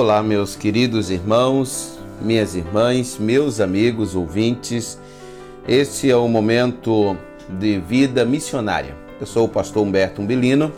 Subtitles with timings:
[0.00, 4.98] Olá, meus queridos irmãos, minhas irmãs, meus amigos ouvintes.
[5.68, 7.14] Este é o momento
[7.46, 8.96] de vida missionária.
[9.20, 10.72] Eu sou o pastor Humberto Umbelino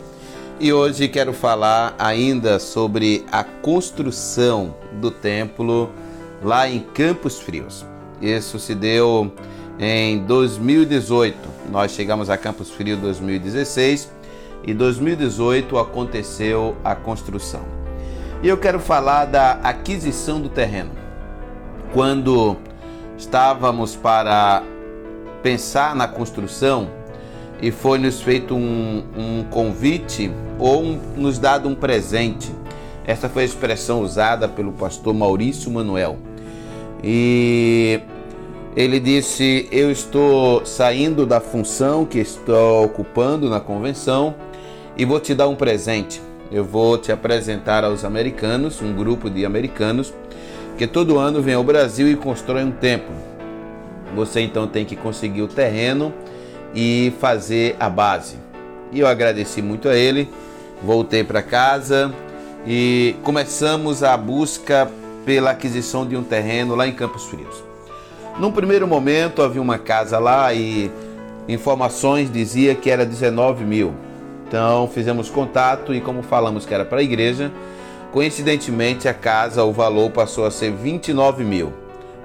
[0.59, 5.89] e hoje quero falar ainda sobre a construção do templo
[6.43, 7.85] lá em Campos Frios.
[8.21, 9.31] Isso se deu
[9.79, 11.37] em 2018.
[11.71, 14.11] Nós chegamos a Campos Frios em 2016
[14.67, 17.82] e 2018 aconteceu a construção.
[18.43, 20.91] E eu quero falar da aquisição do terreno.
[21.93, 22.57] Quando
[23.17, 24.61] estávamos para
[25.41, 26.89] pensar na construção
[27.61, 30.29] e foi nos feito um, um convite
[30.59, 32.53] ou um, nos dado um presente.
[33.07, 36.17] Essa foi a expressão usada pelo pastor Maurício Manuel.
[37.01, 38.01] E
[38.75, 44.35] ele disse: Eu estou saindo da função que estou ocupando na convenção
[44.97, 46.21] e vou te dar um presente
[46.51, 50.13] eu vou te apresentar aos americanos, um grupo de americanos
[50.77, 53.13] que todo ano vem ao Brasil e constrói um templo.
[54.15, 56.13] Você então tem que conseguir o terreno
[56.73, 58.35] e fazer a base.
[58.91, 60.29] E eu agradeci muito a ele,
[60.83, 62.13] voltei para casa
[62.65, 64.89] e começamos a busca
[65.25, 67.63] pela aquisição de um terreno lá em Campos Frios.
[68.39, 70.91] Num primeiro momento havia uma casa lá e
[71.47, 73.93] informações dizia que era 19 mil.
[74.47, 77.51] Então fizemos contato e como falamos que era para a igreja,
[78.11, 81.73] coincidentemente a casa, o valor passou a ser 29 mil.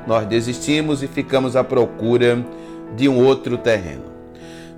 [0.07, 2.45] Nós desistimos e ficamos à procura
[2.97, 4.05] de um outro terreno.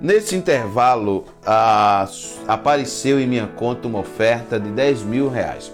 [0.01, 2.07] Nesse intervalo, a,
[2.47, 5.71] apareceu em minha conta uma oferta de 10 mil reais.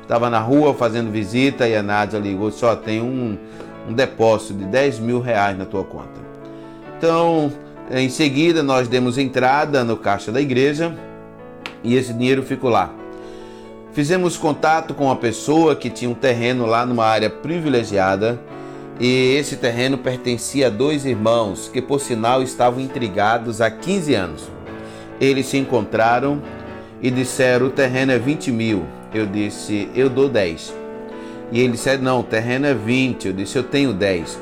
[0.00, 3.36] Estava na rua fazendo visita e a Nádia ligou: só tem um,
[3.88, 6.20] um depósito de 10 mil reais na tua conta.
[6.96, 7.52] Então,
[7.90, 10.96] em seguida, nós demos entrada no caixa da igreja
[11.84, 12.92] e esse dinheiro ficou lá.
[13.92, 18.38] Fizemos contato com uma pessoa que tinha um terreno lá numa área privilegiada
[18.98, 24.50] e esse terreno pertencia a dois irmãos que, por sinal, estavam intrigados há 15 anos.
[25.20, 26.42] Eles se encontraram
[27.00, 28.84] e disseram: O terreno é 20 mil.
[29.14, 30.74] Eu disse: Eu dou 10.
[31.52, 33.28] E ele disse: Não, o terreno é 20.
[33.28, 34.38] Eu disse: Eu tenho 10.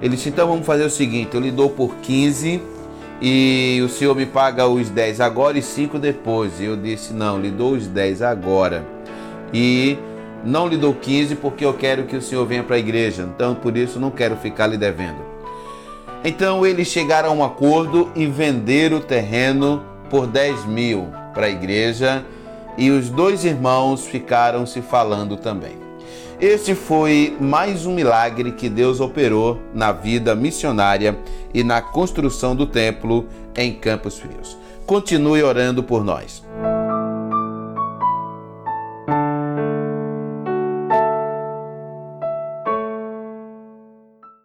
[0.00, 2.75] Ele disse: Então vamos fazer o seguinte: eu lhe dou por 15
[3.20, 6.60] e o senhor me paga os 10 agora e 5 depois.
[6.60, 8.84] E eu disse: Não, lhe dou os 10 agora.
[9.52, 9.98] E
[10.44, 13.22] não lhe dou 15 porque eu quero que o senhor venha para a igreja.
[13.22, 15.24] Então, por isso, não quero ficar lhe devendo.
[16.24, 21.50] Então, eles chegaram a um acordo e venderam o terreno por 10 mil para a
[21.50, 22.24] igreja.
[22.76, 25.85] E os dois irmãos ficaram se falando também.
[26.40, 31.18] Este foi mais um milagre que Deus operou na vida missionária
[31.54, 34.56] e na construção do templo em Campos Frios.
[34.86, 36.44] Continue orando por nós.